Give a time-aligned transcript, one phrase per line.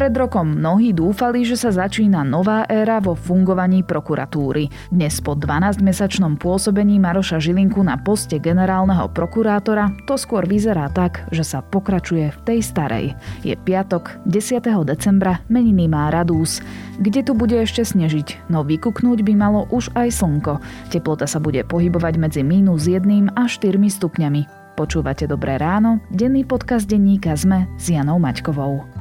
[0.00, 4.72] Pred rokom mnohí dúfali, že sa začína nová éra vo fungovaní prokuratúry.
[4.88, 11.44] Dnes po 12-mesačnom pôsobení Maroša Žilinku na poste generálneho prokurátora to skôr vyzerá tak, že
[11.44, 13.06] sa pokračuje v tej starej.
[13.44, 14.64] Je piatok, 10.
[14.88, 16.64] decembra, meniny má Radús.
[16.96, 18.48] Kde tu bude ešte snežiť?
[18.48, 20.64] No vykuknúť by malo už aj slnko.
[20.88, 24.48] Teplota sa bude pohybovať medzi mínus 1 a 4 stupňami.
[24.80, 28.99] Počúvate Dobré ráno, denný podcast denníka ZME s Janou Maťkovou.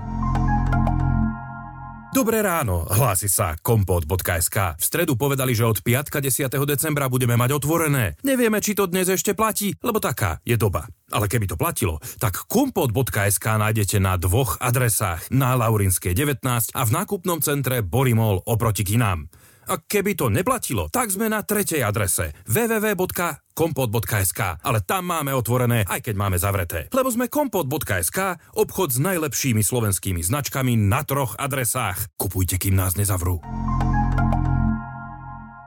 [2.09, 4.57] Dobré ráno, hlási sa kompot.sk.
[4.57, 6.49] V stredu povedali, že od piatka 10.
[6.65, 8.17] decembra budeme mať otvorené.
[8.25, 10.89] Nevieme, či to dnes ešte platí, lebo taká je doba.
[11.13, 15.29] Ale keby to platilo, tak kompot.sk nájdete na dvoch adresách.
[15.29, 16.41] Na Laurinskej 19
[16.73, 19.29] a v nákupnom centre Borimol oproti kinám.
[19.69, 26.01] A keby to neplatilo, tak sme na tretej adrese www.kompot.sk, ale tam máme otvorené, aj
[26.01, 26.89] keď máme zavreté.
[26.89, 28.19] Lebo sme kompot.sk,
[28.57, 32.09] obchod s najlepšími slovenskými značkami na troch adresách.
[32.17, 33.37] Kupujte, kým nás nezavrú.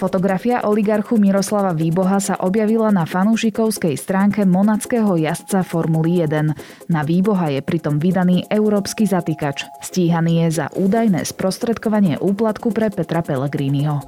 [0.00, 6.88] Fotografia oligarchu Miroslava Výboha sa objavila na fanúšikovskej stránke monackého jazdca Formuly 1.
[6.88, 9.68] Na Výboha je pritom vydaný európsky zatýkač.
[9.84, 14.00] Stíhaný je za údajné sprostredkovanie úplatku pre Petra Pellegriniho.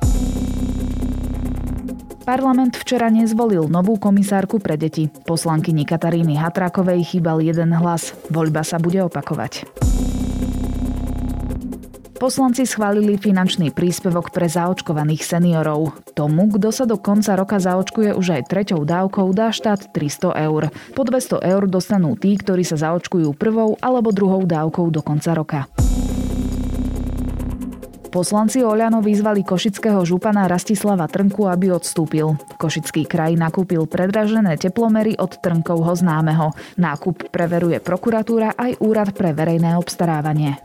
[2.25, 5.13] Parlament včera nezvolil novú komisárku pre deti.
[5.29, 8.17] Poslankyni Kataríny Hatrákovej chýbal jeden hlas.
[8.33, 9.69] Voľba sa bude opakovať.
[12.23, 15.91] Poslanci schválili finančný príspevok pre zaočkovaných seniorov.
[16.15, 20.71] Tomu, kto sa do konca roka zaočkuje už aj treťou dávkou, dá štát 300 eur.
[20.95, 25.61] Po 200 eur dostanú tí, ktorí sa zaočkujú prvou alebo druhou dávkou do konca roka.
[28.15, 32.39] Poslanci Oľano vyzvali košického župana Rastislava Trnku, aby odstúpil.
[32.55, 36.55] Košický kraj nakúpil predražené teplomery od Trnkovho známeho.
[36.79, 40.63] Nákup preveruje prokuratúra aj Úrad pre verejné obstarávanie.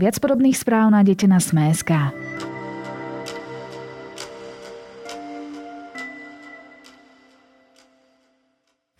[0.00, 1.92] Viac podobných správ nájdete na Sme.sk.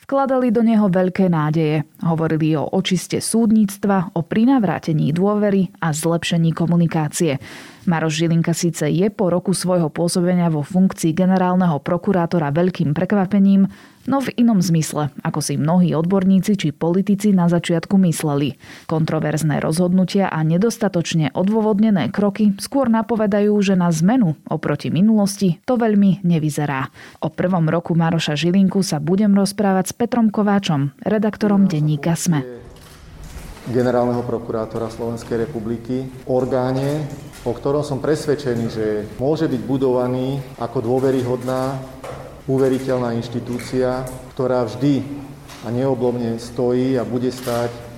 [0.04, 1.88] Vkladali do neho veľké nádeje.
[2.04, 7.40] Hovorili o očiste súdnictva, o prinavrátení dôvery a zlepšení komunikácie.
[7.88, 13.68] Maroš Žilinka síce je po roku svojho pôsobenia vo funkcii generálneho prokurátora veľkým prekvapením,
[14.04, 18.56] no v inom zmysle, ako si mnohí odborníci či politici na začiatku mysleli.
[18.84, 26.24] Kontroverzné rozhodnutia a nedostatočne odôvodnené kroky skôr napovedajú, že na zmenu oproti minulosti to veľmi
[26.24, 26.88] nevyzerá.
[27.24, 32.69] O prvom roku Maroša Žilinku sa budem rozprávať s Petrom Kováčom, redaktorom denníka SME
[33.70, 37.06] generálneho prokurátora Slovenskej republiky, orgáne,
[37.46, 38.86] o ktorom som presvedčený, že
[39.16, 41.78] môže byť budovaný ako dôveryhodná,
[42.50, 44.02] uveriteľná inštitúcia,
[44.34, 45.06] ktorá vždy
[45.64, 47.89] a neoblomne stojí a bude stať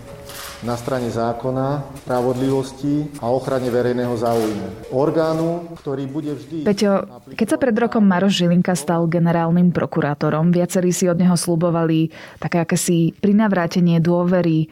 [0.63, 4.95] na strane zákona, spravodlivosti a ochrane verejného záujmu.
[4.95, 6.63] Orgánu, ktorý bude vždy...
[6.63, 12.15] Peťo, keď sa pred rokom Maroš Žilinka stal generálnym prokurátorom, viacerí si od neho slubovali
[12.39, 14.71] také akési prinavrátenie dôvery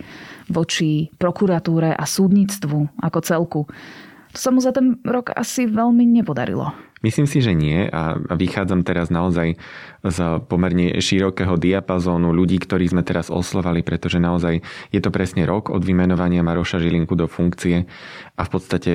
[0.50, 3.62] voči prokuratúre a súdnictvu ako celku.
[4.30, 6.70] To sa mu za ten rok asi veľmi nepodarilo.
[7.00, 7.88] Myslím si, že nie.
[7.88, 9.56] A vychádzam teraz naozaj
[10.04, 14.60] z pomerne širokého diapazónu ľudí, ktorí sme teraz oslovali, pretože naozaj
[14.92, 17.88] je to presne rok od vymenovania Maroša Žilinku do funkcie.
[18.36, 18.92] A v podstate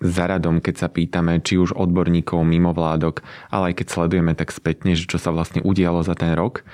[0.00, 4.52] za radom, keď sa pýtame či už odborníkov mimo vládok, ale aj keď sledujeme tak
[4.52, 6.64] spätne, že čo sa vlastne udialo za ten rok,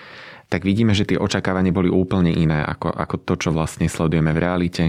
[0.53, 4.43] tak vidíme, že tie očakávania boli úplne iné ako, ako to, čo vlastne sledujeme v
[4.45, 4.85] realite.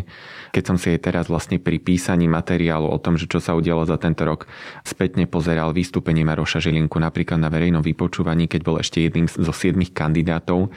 [0.52, 3.88] Keď som si aj teraz vlastne pri písaní materiálu o tom, že čo sa udialo
[3.88, 4.44] za tento rok,
[4.84, 9.96] spätne pozeral vystúpenie Maroša Žilinku napríklad na verejnom vypočúvaní, keď bol ešte jedným zo siedmých
[9.96, 10.68] kandidátov,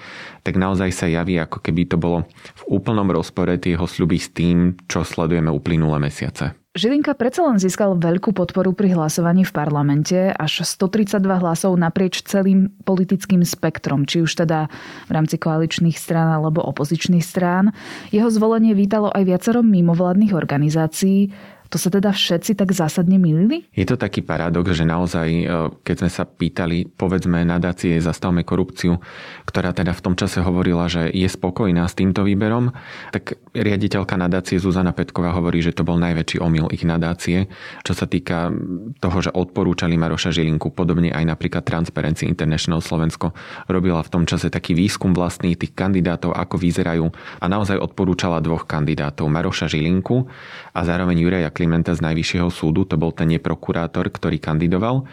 [0.46, 2.22] tak naozaj sa javí, ako keby to bolo
[2.54, 6.65] v úplnom rozpore tie jeho sľuby s tým, čo sledujeme uplynulé mesiace.
[6.76, 12.68] Žilinka predsa len získal veľkú podporu pri hlasovaní v parlamente, až 132 hlasov naprieč celým
[12.84, 14.68] politickým spektrom, či už teda
[15.08, 17.72] v rámci koaličných strán alebo opozičných strán.
[18.12, 21.32] Jeho zvolenie vítalo aj viacero mimovládnych organizácií.
[21.70, 23.66] To sa teda všetci tak zásadne milili?
[23.74, 25.44] Je to taký paradox, že naozaj, e,
[25.82, 29.02] keď sme sa pýtali, povedzme, nadácie Zastavme korupciu,
[29.48, 32.70] ktorá teda v tom čase hovorila, že je spokojná s týmto výberom,
[33.10, 37.50] tak riaditeľka nadácie Zuzana Petková hovorí, že to bol najväčší omyl ich nadácie,
[37.82, 38.54] čo sa týka
[39.02, 43.34] toho, že odporúčali Maroša Žilinku, podobne aj napríklad Transparency International Slovensko
[43.66, 47.06] robila v tom čase taký výskum vlastný tých kandidátov, ako vyzerajú
[47.42, 50.28] a naozaj odporúčala dvoch kandidátov, Maroša Žilinku
[50.76, 55.08] a zároveň Juraja Klimenta z Najvyššieho súdu, to bol ten neprokurátor, ktorý kandidoval.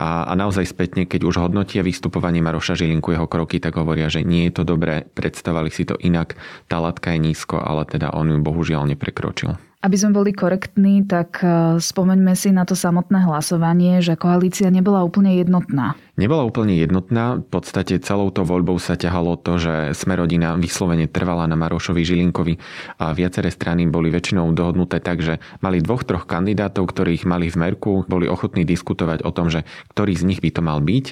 [0.00, 4.24] A, a naozaj spätne, keď už hodnotia vystupovanie Maroša Žilinku jeho kroky, tak hovoria, že
[4.24, 6.40] nie je to dobré, predstavali si to inak,
[6.72, 9.71] tá latka je nízko, ale teda on ju bohužiaľ neprekročil.
[9.82, 15.02] Aby sme boli korektní, tak e, spomeňme si na to samotné hlasovanie, že koalícia nebola
[15.02, 17.40] úplne jednotná nebola úplne jednotná.
[17.40, 22.54] V podstate celou to voľbou sa ťahalo to, že Smerodina vyslovene trvala na Marošovi Žilinkovi
[23.00, 27.56] a viaceré strany boli väčšinou dohodnuté tak, že mali dvoch, troch kandidátov, ktorých mali v
[27.56, 29.64] merku, boli ochotní diskutovať o tom, že
[29.96, 31.06] ktorý z nich by to mal byť.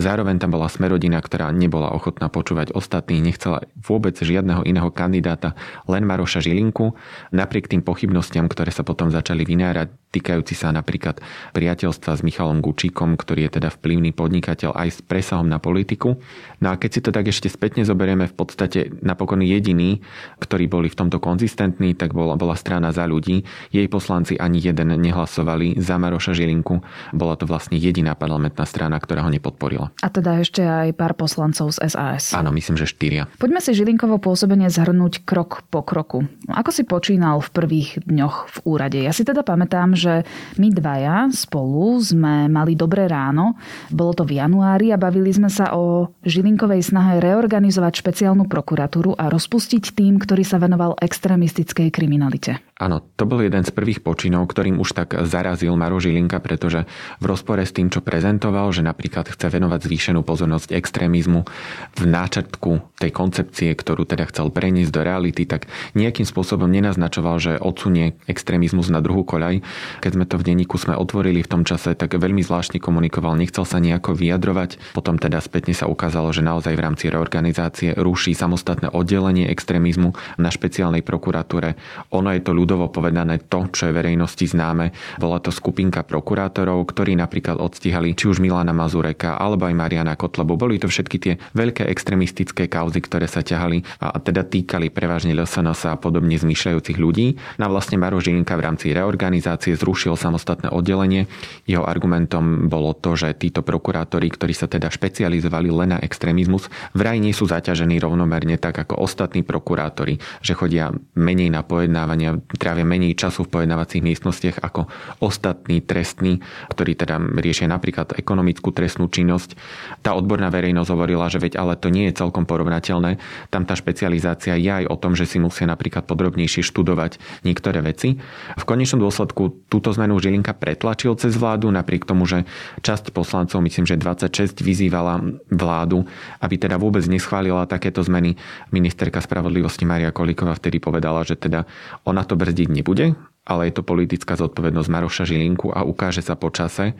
[0.00, 5.52] Zároveň tam bola Smerodina, ktorá nebola ochotná počúvať ostatných, nechcela vôbec žiadneho iného kandidáta,
[5.84, 6.96] len Maroša Žilinku.
[7.30, 7.84] Napriek tým
[8.16, 11.20] pochybnostiam, ktoré sa potom začali vynárať, týkajúci sa napríklad
[11.52, 16.16] priateľstva s Michalom Gučíkom, ktorý je teda vplyvný podnikateľ aj s presahom na politiku.
[16.64, 20.00] No a keď si to tak ešte spätne zoberieme, v podstate napokon jediný,
[20.40, 23.44] ktorí boli v tomto konzistentní, tak bola, bola strana za ľudí.
[23.68, 26.80] Jej poslanci ani jeden nehlasovali za Maroša Žilinku.
[27.12, 29.92] Bola to vlastne jediná parlamentná strana, ktorá ho nepodporila.
[30.00, 32.32] A teda ešte aj pár poslancov z SAS.
[32.32, 33.28] Áno, myslím, že štyria.
[33.36, 36.24] Poďme si Žilinkovo pôsobenie zhrnúť krok po kroku.
[36.48, 38.98] Ako si počínal v prvých dňoch v úrade?
[39.02, 40.22] Ja si teda pamätám, že
[40.56, 43.58] my dvaja spolu sme mali dobré ráno.
[43.90, 49.26] Bolo to v januári a bavili sme sa o Žilinkovej snahe reorganizovať špeciálnu prokuratúru a
[49.26, 52.62] rozpustiť tým, ktorý sa venoval extrémistickej kriminalite.
[52.76, 56.84] Áno, to bol jeden z prvých počinov, ktorým už tak zarazil Maro Žilinka, pretože
[57.16, 61.48] v rozpore s tým, čo prezentoval, že napríklad chce venovať zvýšenú pozornosť extrémizmu
[61.96, 67.52] v náčrtku tej koncepcie, ktorú teda chcel preniesť do reality, tak nejakým spôsobom nenaznačoval, že
[67.56, 69.64] odsunie extrémizmus na druhú koľaj.
[70.04, 73.64] Keď sme to v denníku sme otvorili v tom čase, tak veľmi zvláštne komunikoval, nechcel
[73.64, 74.92] sa nejako vyjadrovať.
[74.92, 80.52] Potom teda spätne sa ukázalo, že naozaj v rámci reorganizácie ruší samostatné oddelenie extrémizmu na
[80.52, 81.80] špeciálnej prokuratúre.
[82.12, 84.90] Ono je to ľudovo povedané to, čo je verejnosti známe.
[85.22, 90.58] Bola to skupinka prokurátorov, ktorí napríklad odstíhali či už Milana Mazureka alebo aj Mariana Kotlebu.
[90.58, 95.86] Boli to všetky tie veľké extremistické kauzy, ktoré sa ťahali a teda týkali prevažne LSNS
[95.86, 97.38] a podobne zmyšľajúcich ľudí.
[97.62, 101.30] Na vlastne Maro Žilinka v rámci reorganizácie zrušil samostatné oddelenie.
[101.70, 106.66] Jeho argumentom bolo to, že títo prokurátori, ktorí sa teda špecializovali len na extrémizmus,
[106.98, 112.86] vraj nie sú zaťažení rovnomerne tak ako ostatní prokurátori, že chodia menej na pojednávania, trávia
[112.88, 114.88] menej času v pojednávacích miestnostiach ako
[115.20, 116.40] ostatní trestní,
[116.72, 119.54] ktorí teda riešia napríklad ekonomickú trestnú činnosť.
[120.02, 123.20] Tá odborná verejnosť hovorila, že veď ale to nie je celkom porovnateľné.
[123.52, 128.18] Tam tá špecializácia je aj o tom, že si musia napríklad podrobnejšie študovať niektoré veci.
[128.56, 132.48] V konečnom dôsledku túto zmenu Žilinka pretlačil cez vládu, napriek tomu, že
[132.82, 135.20] časť poslancov, myslím, že 26 vyzývala
[135.52, 136.04] vládu,
[136.40, 138.38] aby teda vôbec neschválila takéto zmeny.
[138.72, 141.66] Ministerka spravodlivosti Maria Kolíková vtedy povedala, že teda
[142.06, 146.54] ona to brzdiť nebude, ale je to politická zodpovednosť Maroša Žilinku a ukáže sa po
[146.54, 146.94] čase,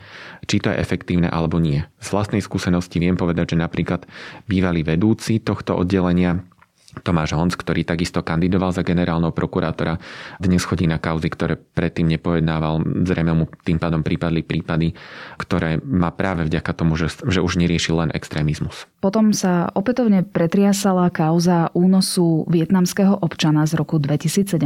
[0.50, 1.86] či to je efektívne alebo nie.
[2.02, 4.10] Z vlastnej skúsenosti viem povedať, že napríklad
[4.50, 6.42] bývalý vedúci tohto oddelenia
[7.02, 10.00] Tomáš Honc, ktorý takisto kandidoval za generálneho prokurátora,
[10.40, 12.82] dnes chodí na kauzy, ktoré predtým nepojednával.
[13.04, 14.96] Zrejme mu tým pádom prípadli prípady,
[15.36, 18.88] ktoré má práve vďaka tomu, že, že už nerieši len extrémizmus.
[19.00, 24.58] Potom sa opätovne pretriasala kauza únosu vietnamského občana z roku 2017.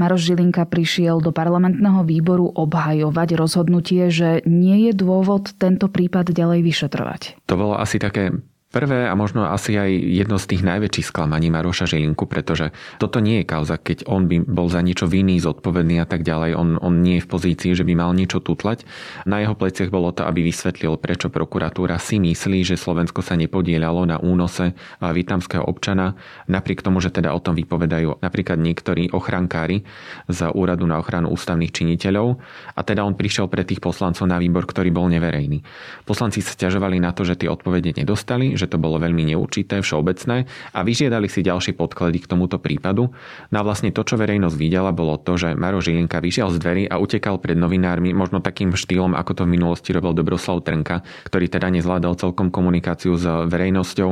[0.00, 6.60] Maroš Žilinka prišiel do parlamentného výboru obhajovať rozhodnutie, že nie je dôvod tento prípad ďalej
[6.64, 7.22] vyšetrovať.
[7.46, 8.32] To bolo asi také
[8.72, 13.44] Prvé a možno asi aj jedno z tých najväčších sklamaní Maroša Žilinku, pretože toto nie
[13.44, 16.56] je kauza, keď on by bol za niečo vinný, zodpovedný a tak ďalej.
[16.56, 18.88] On, on nie je v pozícii, že by mal niečo tutlať.
[19.28, 24.08] Na jeho pleciach bolo to, aby vysvetlil, prečo prokuratúra si myslí, že Slovensko sa nepodielalo
[24.08, 24.72] na únose
[25.04, 26.16] vietnamského občana,
[26.48, 29.84] napriek tomu, že teda o tom vypovedajú napríklad niektorí ochrankári
[30.32, 32.40] z Úradu na ochranu ústavných činiteľov.
[32.72, 35.60] A teda on prišiel pre tých poslancov na výbor, ktorý bol neverejný.
[36.08, 40.46] Poslanci sa ťažovali na to, že tie odpovede nedostali, že to bolo veľmi neurčité, všeobecné
[40.70, 43.10] a vyžiadali si ďalšie podklady k tomuto prípadu.
[43.50, 46.84] No a vlastne to, čo verejnosť videla, bolo to, že Maro Žilinka vyšiel z dverí
[46.86, 51.50] a utekal pred novinármi, možno takým štýlom, ako to v minulosti robil Dobroslav Trnka, ktorý
[51.50, 54.10] teda nezvládal celkom komunikáciu s verejnosťou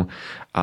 [0.59, 0.63] a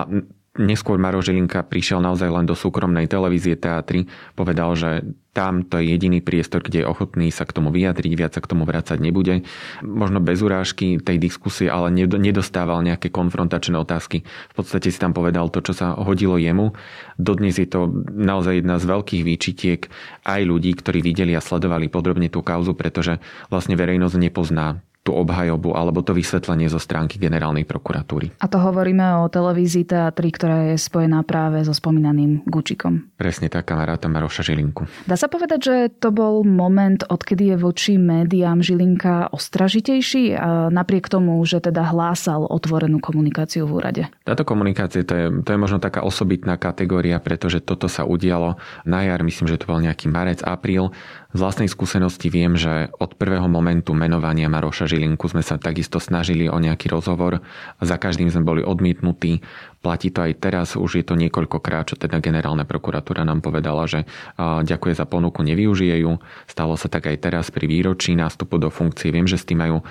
[0.58, 5.06] Neskôr Maro Žilinka prišiel naozaj len do súkromnej televízie teatry, povedal, že
[5.38, 8.50] tam to je jediný priestor, kde je ochotný sa k tomu vyjadriť, viac sa k
[8.50, 9.46] tomu vrácať nebude.
[9.86, 14.25] Možno bez urážky tej diskusie, ale nedostával nejaké konfrontačné otázky.
[14.25, 16.74] V podstate si tam povedal to, čo sa hodilo jemu.
[17.22, 19.82] Dodnes je to naozaj jedna z veľkých výčitiek
[20.25, 23.22] aj ľudí, ktorí videli a sledovali podrobne tú kauzu, pretože
[23.53, 28.35] vlastne verejnosť nepozná tú obhajobu alebo to vysvetlenie zo stránky generálnej prokuratúry.
[28.43, 33.07] A to hovoríme o televízii Teatri, ktorá je spojená práve so spomínaným Gučikom.
[33.15, 34.83] Presne tak, kamaráta Maroša Žilinku.
[35.07, 40.35] Dá sa povedať, že to bol moment, odkedy je voči médiám Žilinka ostražitejší,
[40.75, 44.03] napriek tomu, že teda hlásal otvorenú komunikáciu v úrade.
[44.27, 49.07] Táto komunikácia to je, to je možno taká osobitná kategória, pretože toto sa udialo na
[49.07, 50.91] jar, myslím, že to bol nejaký marec, apríl.
[51.38, 56.50] Z vlastnej skúsenosti viem, že od prvého momentu menovania Maroša Žilinku sme sa takisto snažili
[56.50, 57.46] o nejaký rozhovor.
[57.77, 59.46] Za každým sme boli odmietnutí.
[59.86, 64.10] Platí to aj teraz, už je to niekoľkokrát, čo teda generálna prokuratúra nám povedala, že
[64.41, 66.17] ďakuje za ponuku, nevyužije ju.
[66.50, 69.13] Stalo sa tak aj teraz pri výročí nástupu do funkcie.
[69.13, 69.86] Viem, že s tým majú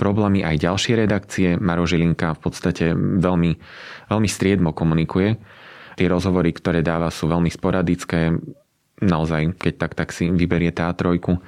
[0.00, 1.60] problémy aj ďalšie redakcie.
[1.60, 3.52] Maro Žilinka v podstate veľmi,
[4.08, 5.36] veľmi striedmo komunikuje.
[6.00, 8.32] Tie rozhovory, ktoré dáva, sú veľmi sporadické
[9.00, 11.40] naozaj, keď tak, tak si vyberie tá trojku.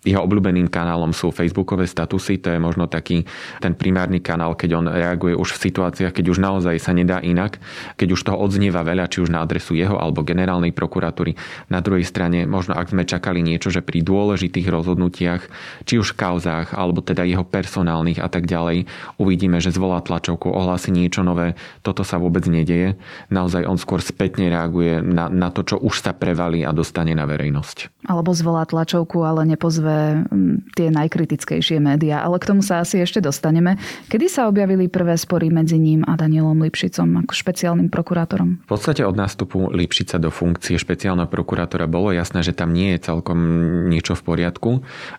[0.00, 3.28] Jeho obľúbeným kanálom sú facebookové statusy, to je možno taký
[3.60, 7.60] ten primárny kanál, keď on reaguje už v situáciách, keď už naozaj sa nedá inak,
[8.00, 11.36] keď už toho odznieva veľa, či už na adresu jeho alebo generálnej prokuratúry.
[11.68, 15.42] Na druhej strane, možno ak sme čakali niečo, že pri dôležitých rozhodnutiach,
[15.84, 18.88] či už kauzách, alebo teda jeho personálnych a tak ďalej,
[19.20, 21.60] uvidíme, že zvolá tlačovku, ohlási niečo nové.
[21.84, 22.96] Toto sa vôbec nedeje.
[23.28, 27.28] Naozaj on skôr spätne reaguje na, na to, čo už sa prevalí a dostane na
[27.28, 28.08] verejnosť.
[28.08, 33.02] Alebo zvolá tlačovku, ale nepozve práve mm, tie najkritickejšie médiá, ale k tomu sa asi
[33.02, 33.76] ešte dostaneme.
[34.08, 38.62] Kedy sa objavili prvé spory medzi ním a Danielom Lipšicom ako špeciálnym prokurátorom?
[38.66, 43.10] V podstate od nástupu Lipšica do funkcie špeciálneho prokurátora bolo jasné, že tam nie je
[43.10, 43.38] celkom
[43.90, 44.70] niečo v poriadku.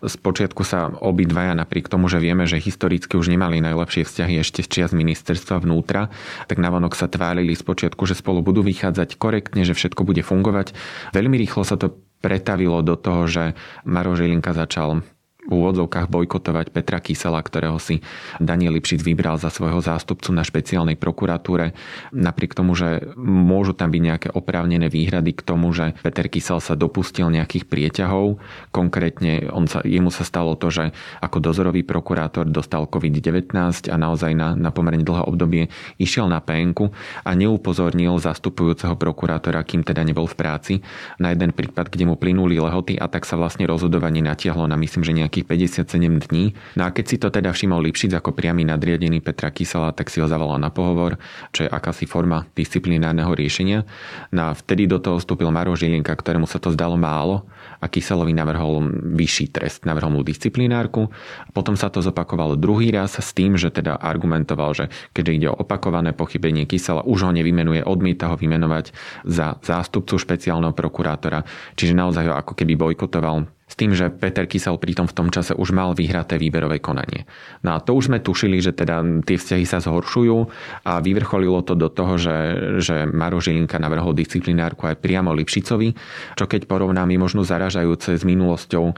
[0.01, 4.67] Spočiatku sa obidvaja napriek tomu, že vieme, že historicky už nemali najlepšie vzťahy ešte z
[4.71, 6.09] čias ministerstva vnútra,
[6.47, 10.73] tak navonok sa tvárili spočiatku, že spolu budú vychádzať korektne, že všetko bude fungovať.
[11.11, 15.01] Veľmi rýchlo sa to pretavilo do toho, že Maro Žilinka začal
[15.41, 18.05] v úvodzovkách bojkotovať Petra Kysela, ktorého si
[18.37, 21.73] Daniel Lipšic vybral za svojho zástupcu na špeciálnej prokuratúre.
[22.13, 26.77] Napriek tomu, že môžu tam byť nejaké oprávnené výhrady k tomu, že Peter Kysel sa
[26.77, 28.37] dopustil nejakých prieťahov.
[28.69, 30.93] Konkrétne on sa, jemu sa stalo to, že
[31.25, 33.49] ako dozorový prokurátor dostal COVID-19
[33.89, 36.93] a naozaj na, na pomerne dlhé obdobie išiel na PNK
[37.25, 40.73] a neupozornil zastupujúceho prokurátora, kým teda nebol v práci,
[41.17, 45.01] na jeden prípad, kde mu plynuli lehoty a tak sa vlastne rozhodovanie natiahlo na myslím,
[45.01, 45.47] že nejakých
[45.87, 46.51] 57 dní.
[46.75, 50.19] No a keď si to teda všimol Lipšic ako priamy nadriadený Petra Kysela, tak si
[50.19, 51.15] ho zavolal na pohovor,
[51.55, 53.87] čo je akási forma disciplinárneho riešenia.
[54.35, 57.47] No a vtedy do toho vstúpil Maro Žilinka, ktorému sa to zdalo málo
[57.79, 58.83] a Kyselovi navrhol
[59.15, 61.07] vyšší trest, navrhol mu disciplinárku.
[61.55, 64.85] Potom sa to zopakovalo druhý raz s tým, že teda argumentoval, že
[65.15, 68.91] keďže ide o opakované pochybenie Kysela, už ho nevymenuje, odmieta ho vymenovať
[69.23, 71.47] za zástupcu špeciálneho prokurátora,
[71.79, 75.55] čiže naozaj ho ako keby bojkotoval s tým, že Peter Kysel pritom v tom čase
[75.55, 77.23] už mal vyhraté výberové konanie.
[77.63, 80.37] No a to už sme tušili, že teda tie vzťahy sa zhoršujú
[80.83, 82.37] a vyvrcholilo to do toho, že,
[82.83, 85.95] že Maro Žilinka navrhol disciplinárku aj priamo Lipšicovi,
[86.35, 88.91] čo keď porovnáme možno zaražajúce s minulosťou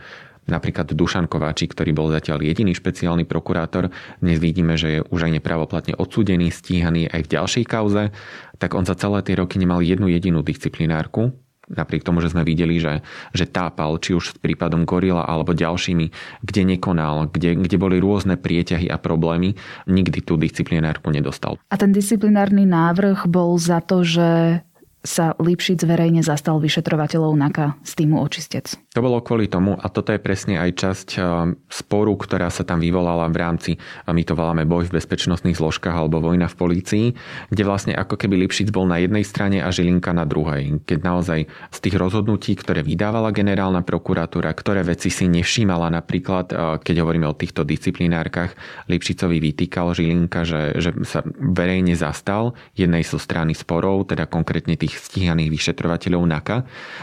[0.43, 5.39] Napríklad Dušan Kováčik, ktorý bol zatiaľ jediný špeciálny prokurátor, dnes vidíme, že je už aj
[5.39, 8.11] nepravoplatne odsúdený, stíhaný aj v ďalšej kauze,
[8.59, 11.31] tak on za celé tie roky nemal jednu jedinú disciplinárku,
[11.73, 13.03] napriek tomu, že sme videli, že,
[13.33, 16.05] že tápal, či už s prípadom Gorila alebo ďalšími,
[16.41, 19.57] kde nekonal, kde, kde boli rôzne prieťahy a problémy,
[19.89, 21.57] nikdy tú disciplinárku nedostal.
[21.69, 24.61] A ten disciplinárny návrh bol za to, že
[25.03, 28.71] sa Lipšic verejne zastal vyšetrovateľov NAKA z týmu Očistec.
[28.95, 31.23] To bolo kvôli tomu a toto je presne aj časť eh,
[31.67, 33.71] sporu, ktorá sa tam vyvolala v rámci,
[34.07, 37.05] my to voláme boj v bezpečnostných zložkách alebo vojna v polícii,
[37.51, 40.79] kde vlastne ako keby Lipšic bol na jednej strane a Žilinka na druhej.
[40.87, 46.57] Keď naozaj z tých rozhodnutí, ktoré vydávala generálna prokuratúra, ktoré veci si nevšímala napríklad, eh,
[46.79, 48.55] keď hovoríme o týchto disciplinárkach,
[48.87, 54.92] Lipšicovi vytýkal Žilinka, že, že sa verejne zastal jednej zo strany sporov, teda konkrétne tých
[54.93, 56.57] tých stíhaných vyšetrovateľov NAKA.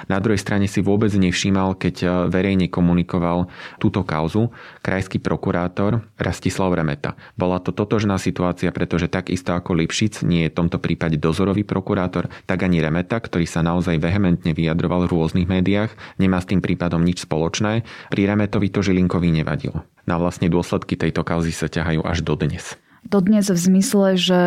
[0.06, 3.50] Na druhej strane si vôbec nevšímal, keď e, verejne komunikoval
[3.82, 4.54] túto kauzu
[4.86, 7.18] krajský prokurátor Rastislav Remeta.
[7.34, 12.30] Bola to totožná situácia, pretože takisto ako Lipšic nie je v tomto prípade dozorový prokurátor,
[12.46, 15.90] tak ani Remeta, ktorý sa naozaj vehementne vyjadroval v rôznych médiách,
[16.22, 17.82] nemá s tým prípadom nič spoločné.
[18.06, 19.82] Pri Remetovi to Žilinkovi nevadilo.
[20.06, 22.78] Na vlastne dôsledky tejto kauzy sa ťahajú až dodnes.
[23.00, 24.40] Dodnes v zmysle, že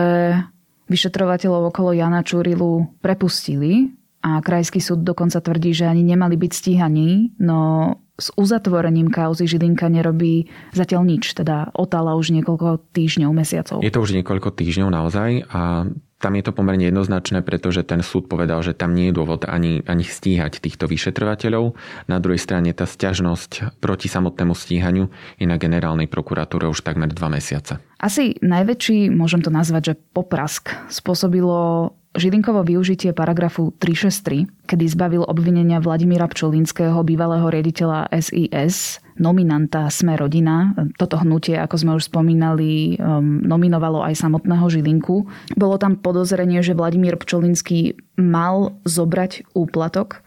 [0.87, 3.91] vyšetrovateľov okolo Jana Čurilu prepustili
[4.23, 9.89] a krajský súd dokonca tvrdí, že ani nemali byť stíhaní, no s uzatvorením kauzy Žilinka
[9.89, 13.81] nerobí zatiaľ nič, teda otála už niekoľko týždňov, mesiacov.
[13.81, 15.89] Je to už niekoľko týždňov naozaj a
[16.23, 19.83] tam je to pomerne jednoznačné, pretože ten súd povedal, že tam nie je dôvod ani,
[19.83, 21.75] ani stíhať týchto vyšetrovateľov.
[22.07, 27.27] Na druhej strane tá sťažnosť proti samotnému stíhaniu je na generálnej prokuratúre už takmer dva
[27.27, 27.83] mesiace.
[27.99, 35.81] Asi najväčší, môžem to nazvať, že poprask spôsobilo Žilinkovo využitie paragrafu 363, kedy zbavil obvinenia
[35.81, 40.77] Vladimíra Pčolinského, bývalého riaditeľa SIS, nominanta Sme rodina.
[41.01, 45.25] Toto hnutie, ako sme už spomínali, um, nominovalo aj samotného Žilinku.
[45.57, 50.21] Bolo tam podozrenie, že Vladimír Pčolinský mal zobrať úplatok.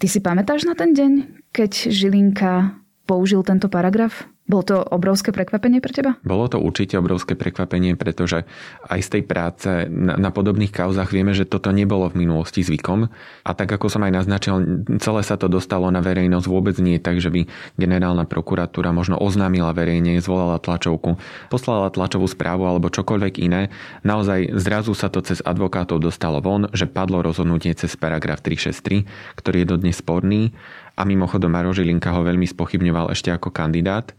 [0.00, 1.12] Ty si pamätáš na ten deň,
[1.52, 2.72] keď Žilinka
[3.04, 4.24] použil tento paragraf?
[4.48, 6.16] Bolo to obrovské prekvapenie pre teba?
[6.24, 8.48] Bolo to určite obrovské prekvapenie, pretože
[8.88, 13.12] aj z tej práce na, na podobných kauzach vieme, že toto nebolo v minulosti zvykom.
[13.44, 17.20] A tak ako som aj naznačil, celé sa to dostalo na verejnosť vôbec nie tak,
[17.20, 17.44] že by
[17.76, 21.20] generálna prokuratúra možno oznámila verejne, zvolala tlačovku,
[21.52, 23.68] poslala tlačovú správu alebo čokoľvek iné.
[24.00, 29.04] Naozaj zrazu sa to cez advokátov dostalo von, že padlo rozhodnutie cez paragraf 363,
[29.36, 30.56] ktorý je dodnes sporný
[30.96, 34.16] a mimochodom Maro Žilinka ho veľmi spochybňoval ešte ako kandidát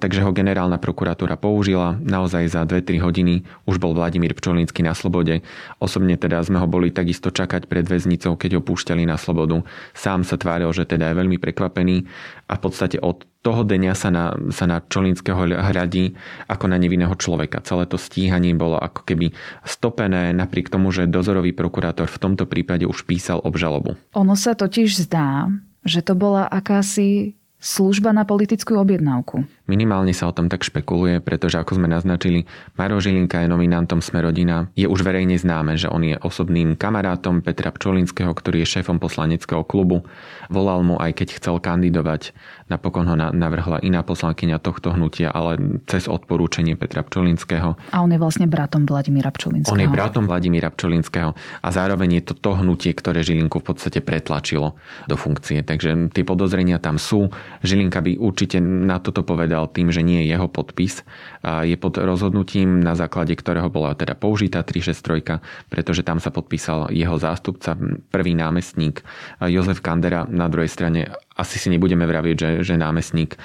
[0.00, 2.00] takže ho generálna prokuratúra použila.
[2.00, 5.44] Naozaj za 2-3 hodiny už bol Vladimír Pčolínsky na slobode.
[5.76, 9.60] Osobne teda sme ho boli takisto čakať pred väznicou, keď ho púšťali na slobodu.
[9.92, 12.08] Sám sa tváril, že teda je veľmi prekvapený
[12.48, 16.12] a v podstate od toho dňa sa na, sa na Čolínskeho hradí
[16.44, 17.64] ako na nevinného človeka.
[17.64, 19.32] Celé to stíhanie bolo ako keby
[19.64, 23.96] stopené napriek tomu, že dozorový prokurátor v tomto prípade už písal obžalobu.
[24.12, 25.48] Ono sa totiž zdá,
[25.88, 29.44] že to bola akási služba na politickú objednávku.
[29.70, 32.42] Minimálne sa o tom tak špekuluje, pretože ako sme naznačili,
[32.74, 34.66] Maro Žilinka je nominantom Smerodina.
[34.74, 39.62] Je už verejne známe, že on je osobným kamarátom Petra Pčolinského, ktorý je šéfom poslaneckého
[39.62, 40.02] klubu.
[40.50, 42.34] Volal mu aj keď chcel kandidovať.
[42.66, 47.78] Napokon ho navrhla iná poslankyňa tohto hnutia, ale cez odporúčanie Petra Pčolinského.
[47.94, 49.70] A on je vlastne bratom Vladimíra Pčolinského.
[49.70, 54.02] On je bratom Vladimíra Pčolinského a zároveň je to to hnutie, ktoré Žilinku v podstate
[54.02, 54.74] pretlačilo
[55.06, 55.62] do funkcie.
[55.62, 57.30] Takže tie podozrenia tam sú.
[57.62, 61.04] Žilinka by určite na toto povedal povedal tým, že nie je jeho podpis,
[61.44, 67.20] je pod rozhodnutím, na základe ktorého bola teda použitá 363, pretože tam sa podpísal jeho
[67.20, 67.76] zástupca,
[68.08, 69.04] prvý námestník
[69.44, 70.24] Jozef Kandera.
[70.24, 73.40] Na druhej strane asi si nebudeme vraviť, že, že námestník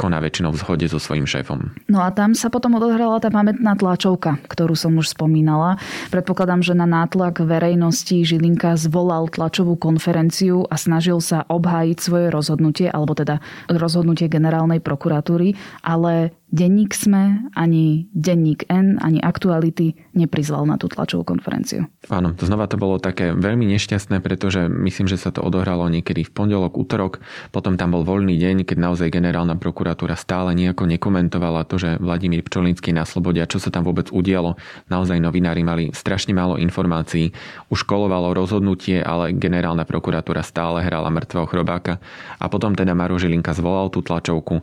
[0.00, 1.76] koná väčšinou v zhode so svojím šéfom.
[1.92, 5.76] No a tam sa potom odohrala tá pamätná tlačovka, ktorú som už spomínala.
[6.08, 12.88] Predpokladám, že na nátlak verejnosti Žilinka zvolal tlačovú konferenciu a snažil sa obhájiť svoje rozhodnutie,
[12.88, 20.76] alebo teda rozhodnutie generálnej prokuratúry, ale denník SME, ani denník N, ani aktuality neprizval na
[20.76, 21.88] tú tlačovú konferenciu.
[22.12, 26.28] Áno, to znova to bolo také veľmi nešťastné, pretože myslím, že sa to odohralo niekedy
[26.28, 27.24] v pondelok, útorok,
[27.56, 32.44] potom tam bol voľný deň, keď naozaj generálna prokuratúra stále nejako nekomentovala to, že Vladimír
[32.44, 34.60] Pčolinský na slobode a čo sa tam vôbec udialo.
[34.92, 37.32] Naozaj novinári mali strašne málo informácií.
[37.72, 41.96] Už kolovalo rozhodnutie, ale generálna prokuratúra stále hrala mŕtvého chrobáka.
[42.36, 44.60] A potom teda Maro Žilinka zvolal tú tlačovku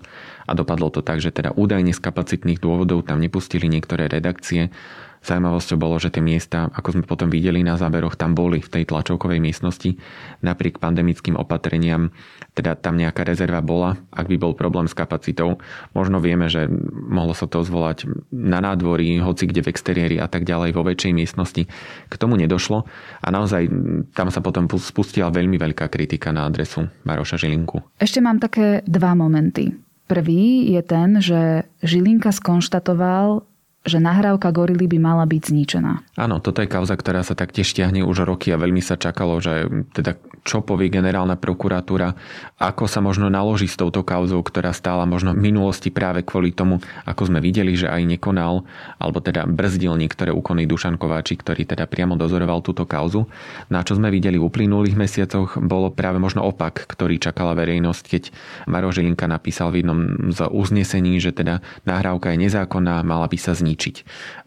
[0.50, 4.74] a dopadlo to tak, že teda údajne z kapacitných dôvodov tam nepustili niektoré redakcie.
[5.20, 8.88] Zajímavosťou bolo, že tie miesta, ako sme potom videli na záberoch, tam boli v tej
[8.88, 10.00] tlačovkovej miestnosti.
[10.40, 12.16] Napriek pandemickým opatreniam,
[12.56, 15.60] teda tam nejaká rezerva bola, ak by bol problém s kapacitou.
[15.92, 20.48] Možno vieme, že mohlo sa to zvolať na nádvorí, hoci kde v exteriéri a tak
[20.48, 21.68] ďalej, vo väčšej miestnosti.
[22.08, 22.88] K tomu nedošlo
[23.20, 23.68] a naozaj
[24.16, 27.84] tam sa potom spustila veľmi veľká kritika na adresu Maroša Žilinku.
[28.00, 29.89] Ešte mám také dva momenty.
[30.10, 33.46] Prvý je ten, že Žilinka skonštatoval,
[33.88, 35.94] že nahrávka gorily by mala byť zničená.
[36.20, 39.72] Áno, toto je kauza, ktorá sa taktiež ťahne už roky a veľmi sa čakalo, že
[39.96, 42.16] teda čo povie generálna prokuratúra,
[42.60, 46.80] ako sa možno naloží s touto kauzou, ktorá stála možno v minulosti práve kvôli tomu,
[47.04, 48.64] ako sme videli, že aj nekonal,
[49.00, 53.28] alebo teda brzdil niektoré úkony Dušan Kováči, ktorý teda priamo dozoroval túto kauzu.
[53.68, 58.24] Na čo sme videli v uplynulých mesiacoch, bolo práve možno opak, ktorý čakala verejnosť, keď
[58.68, 60.00] Maro Žilinka napísal v jednom
[60.32, 63.79] z uznesení, že teda nahrávka je nezákonná, mala by sa zničiť.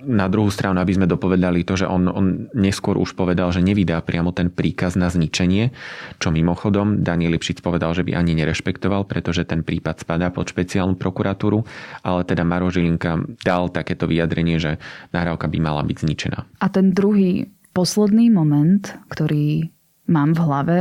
[0.05, 4.05] Na druhú stranu, aby sme dopovedali to, že on, on neskôr už povedal, že nevydá
[4.05, 5.73] priamo ten príkaz na zničenie,
[6.21, 11.01] čo mimochodom Daniel Lipšic povedal, že by ani nerešpektoval, pretože ten prípad spadá pod špeciálnu
[11.01, 11.64] prokuratúru,
[12.05, 14.77] ale teda Maro Žilinka dal takéto vyjadrenie, že
[15.16, 16.38] nahrávka by mala byť zničená.
[16.61, 19.73] A ten druhý, posledný moment, ktorý
[20.11, 20.79] mám v hlave,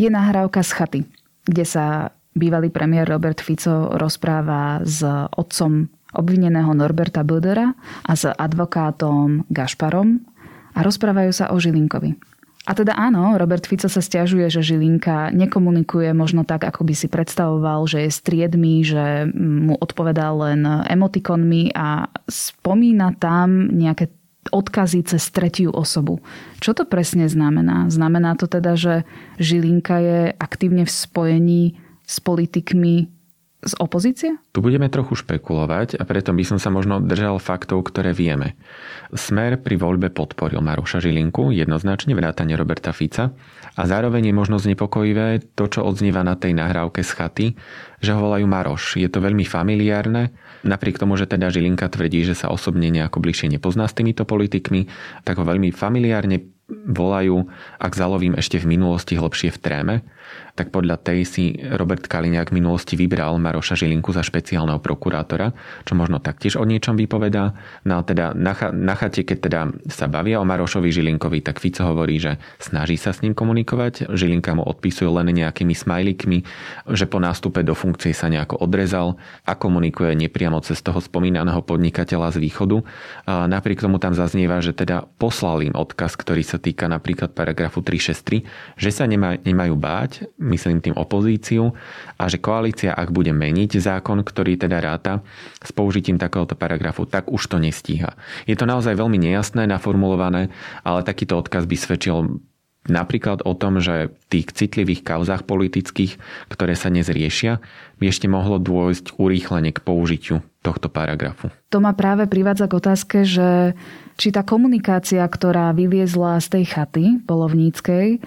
[0.00, 1.00] je nahrávka z chaty,
[1.44, 5.06] kde sa bývalý premiér Robert Fico rozpráva s
[5.38, 7.74] otcom obvineného Norberta Bildera
[8.06, 10.22] a s advokátom Gašparom
[10.74, 12.34] a rozprávajú sa o Žilinkovi.
[12.64, 17.12] A teda áno, Robert Fico sa stiažuje, že Žilinka nekomunikuje možno tak, ako by si
[17.12, 24.08] predstavoval, že je striedmy, že mu odpovedá len emotikonmi a spomína tam nejaké
[24.48, 26.24] odkazy cez tretiu osobu.
[26.60, 27.92] Čo to presne znamená?
[27.92, 29.04] Znamená to teda, že
[29.36, 31.62] Žilinka je aktívne v spojení
[32.04, 33.12] s politikmi
[33.64, 34.36] z opozície?
[34.52, 38.54] Tu budeme trochu špekulovať a preto by som sa možno držal faktov, ktoré vieme.
[39.10, 43.32] Smer pri voľbe podporil Maroša Žilinku, jednoznačne vrátane Roberta Fica
[43.74, 47.46] a zároveň je možno znepokojivé to, čo odznieva na tej nahrávke z chaty,
[47.98, 49.00] že ho volajú Maroš.
[49.00, 50.30] Je to veľmi familiárne,
[50.62, 54.86] napriek tomu, že teda Žilinka tvrdí, že sa osobne nejako bližšie nepozná s týmito politikmi,
[55.24, 57.44] tak ho veľmi familiárne volajú,
[57.76, 59.94] ak zalovím ešte v minulosti hlbšie v tréme
[60.54, 65.50] tak podľa tej si Robert Kaliňák v minulosti vybral Maroša Žilinku za špeciálneho prokurátora,
[65.82, 67.58] čo možno taktiež o niečom vypovedá.
[67.82, 71.82] No a teda na, na chate, keď teda sa bavia o Marošovi Žilinkovi, tak Fico
[71.82, 74.14] hovorí, že snaží sa s ním komunikovať.
[74.14, 76.46] Žilinka mu odpisuje len nejakými smajlikmi,
[76.94, 82.30] že po nástupe do funkcie sa nejako odrezal a komunikuje nepriamo cez toho spomínaného podnikateľa
[82.30, 82.78] z východu.
[83.26, 87.82] A napriek tomu tam zaznieva, že teda poslal im odkaz, ktorý sa týka napríklad paragrafu
[87.82, 88.46] 363,
[88.78, 91.72] že sa nemá, nemajú báť, myslím tým opozíciu,
[92.20, 95.24] a že koalícia, ak bude meniť zákon, ktorý teda ráta
[95.64, 98.12] s použitím takéhoto paragrafu, tak už to nestíha.
[98.44, 100.52] Je to naozaj veľmi nejasné, naformulované,
[100.84, 102.44] ale takýto odkaz by svedčil
[102.84, 106.20] Napríklad o tom, že v tých citlivých kauzách politických,
[106.52, 107.64] ktoré sa dnes riešia,
[107.96, 111.48] by ešte mohlo dôjsť urýchlene k použitiu tohto paragrafu.
[111.72, 113.72] To ma práve privádza k otázke, že
[114.20, 118.20] či tá komunikácia, ktorá vyliezla z tej chaty polovníckej,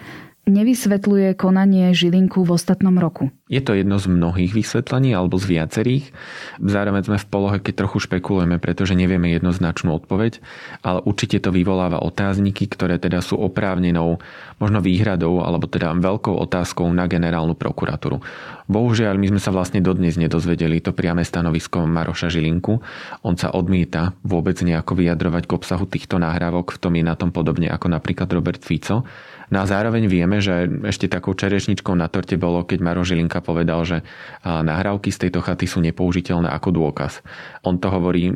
[0.47, 3.29] nevysvetľuje konanie Žilinku v ostatnom roku.
[3.47, 6.11] Je to jedno z mnohých vysvetlení alebo z viacerých.
[6.59, 10.43] Zároveň sme v polohe, keď trochu špekulujeme, pretože nevieme jednoznačnú odpoveď,
[10.83, 14.19] ale určite to vyvoláva otázniky, ktoré teda sú oprávnenou
[14.59, 18.19] možno výhradou alebo teda veľkou otázkou na generálnu prokuratúru.
[18.67, 22.83] Bohužiaľ, my sme sa vlastne dodnes nedozvedeli to priame stanovisko Maroša Žilinku.
[23.23, 27.31] On sa odmieta vôbec nejako vyjadrovať k obsahu týchto nahrávok, v tom je na tom
[27.31, 29.07] podobne ako napríklad Robert Fico.
[29.47, 33.87] No a zároveň vieme, že ešte takou čerešničkou na torte bolo, keď Maro Žilinka povedal,
[33.87, 34.03] že
[34.43, 37.23] nahrávky z tejto chaty sú nepoužiteľné ako dôkaz.
[37.63, 38.35] On to hovorí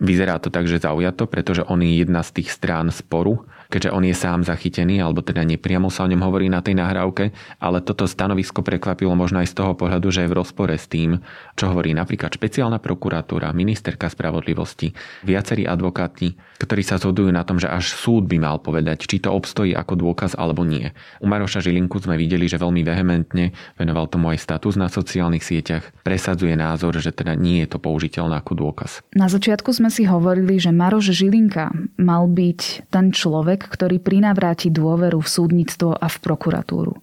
[0.00, 4.02] Vyzerá to tak, že zaujato, pretože on je jedna z tých strán sporu keďže on
[4.02, 7.30] je sám zachytený, alebo teda nepriamo sa o ňom hovorí na tej nahrávke,
[7.62, 11.22] ale toto stanovisko prekvapilo možno aj z toho pohľadu, že je v rozpore s tým,
[11.54, 14.90] čo hovorí napríklad špeciálna prokuratúra, ministerka spravodlivosti,
[15.22, 19.30] viacerí advokáti, ktorí sa zhodujú na tom, že až súd by mal povedať, či to
[19.30, 20.90] obstojí ako dôkaz alebo nie.
[21.22, 25.94] U Maroša Žilinku sme videli, že veľmi vehementne venoval tomu aj status na sociálnych sieťach,
[26.02, 29.04] presadzuje názor, že teda nie je to použiteľné ako dôkaz.
[29.12, 34.72] Na začiatku sme si hovorili, že Maroš Žilinka mal byť ten človek, človek, ktorý prinavráti
[34.72, 36.96] dôveru v súdnictvo a v prokuratúru.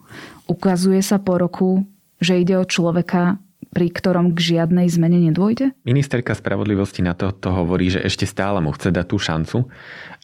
[0.49, 1.85] Ukazuje sa po roku,
[2.17, 3.37] že ide o človeka,
[3.69, 5.69] pri ktorom k žiadnej zmene nedôjde?
[5.85, 9.57] Ministerka spravodlivosti na to, to hovorí, že ešte stále mu chce dať tú šancu,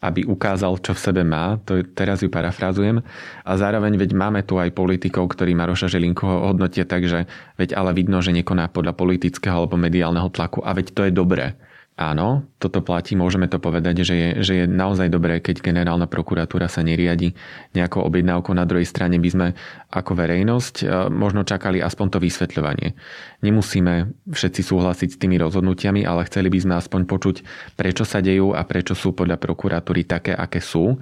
[0.02, 1.62] aby ukázal, čo v sebe má.
[1.70, 3.06] To teraz ju parafrázujem.
[3.46, 7.30] A zároveň veď máme tu aj politikov, ktorí Maroša Želinku hodnotia tak, že
[7.62, 11.54] veď ale vidno, že nekoná podľa politického alebo mediálneho tlaku a veď to je dobré.
[11.94, 16.66] Áno, toto platí, môžeme to povedať, že je, že je naozaj dobré, keď generálna prokuratúra
[16.66, 17.38] sa neriadi
[17.78, 18.50] nejakou objednávkou.
[18.58, 19.48] Na druhej strane by sme
[19.94, 22.98] ako verejnosť e, možno čakali aspoň to vysvetľovanie.
[23.46, 27.36] Nemusíme všetci súhlasiť s tými rozhodnutiami, ale chceli by sme aspoň počuť,
[27.78, 30.98] prečo sa dejú a prečo sú podľa prokuratúry také, aké sú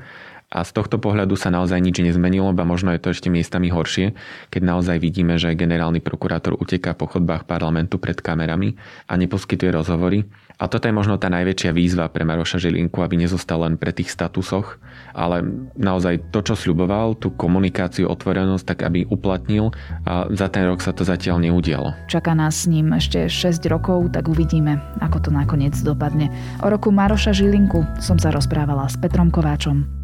[0.51, 4.11] a z tohto pohľadu sa naozaj nič nezmenilo, ba možno je to ešte miestami horšie,
[4.51, 8.75] keď naozaj vidíme, že generálny prokurátor uteká po chodbách parlamentu pred kamerami
[9.07, 10.27] a neposkytuje rozhovory.
[10.61, 14.13] A toto je možno tá najväčšia výzva pre Maroša Žilinku, aby nezostal len pre tých
[14.13, 14.77] statusoch,
[15.15, 15.41] ale
[15.73, 19.73] naozaj to, čo sľuboval, tú komunikáciu, otvorenosť, tak aby uplatnil
[20.05, 21.95] a za ten rok sa to zatiaľ neudialo.
[22.11, 26.29] Čaká nás s ním ešte 6 rokov, tak uvidíme, ako to nakoniec dopadne.
[26.61, 30.00] O roku Maroša Žilinku som sa rozprávala s Petrom Kováčom.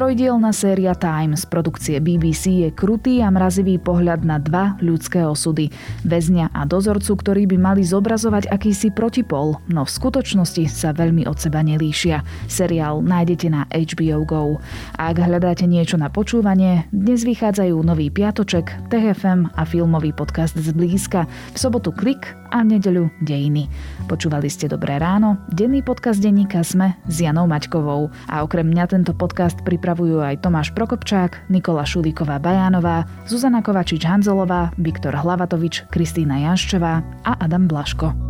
[0.00, 5.68] Trojdielna séria Time z produkcie BBC je krutý a mrazivý pohľad na dva ľudské osudy.
[6.08, 11.36] Väzňa a dozorcu, ktorí by mali zobrazovať akýsi protipol, no v skutočnosti sa veľmi od
[11.36, 12.24] seba nelíšia.
[12.48, 14.56] Seriál nájdete na HBO Go.
[14.96, 20.72] A ak hľadáte niečo na počúvanie, dnes vychádzajú nový Piatoček, TFM a filmový podcast z
[20.72, 21.28] blízka.
[21.52, 23.70] V sobotu Klik a nedeľu Dejiny.
[24.06, 28.10] Počúvali ste Dobré ráno, denný podcast denníka Sme s Janou Maťkovou.
[28.28, 35.16] A okrem mňa tento podcast pripravujú aj Tomáš Prokopčák, Nikola Šulíková Bajánová, Zuzana Kovačič-Hanzelová, Viktor
[35.16, 38.29] Hlavatovič, Kristýna Janščová a Adam Blaško.